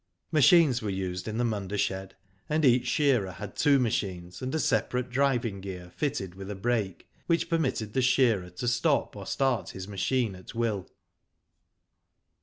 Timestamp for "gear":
5.61-5.91